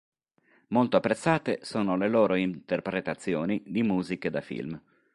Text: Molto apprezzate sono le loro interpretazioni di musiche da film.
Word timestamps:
Molto 0.69 0.97
apprezzate 0.97 1.59
sono 1.61 1.95
le 1.95 2.07
loro 2.09 2.33
interpretazioni 2.33 3.61
di 3.67 3.83
musiche 3.83 4.31
da 4.31 4.41
film. 4.41 4.81